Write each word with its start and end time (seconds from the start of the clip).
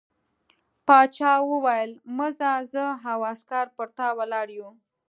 باچا 0.87 1.31
وویل 1.51 1.91
مه 2.15 2.27
ځه 2.37 2.51
زه 2.73 2.85
او 3.11 3.19
عسکر 3.31 3.65
پر 3.75 3.87
تا 3.97 4.07
ولاړ 4.17 4.47
یو. 4.59 4.69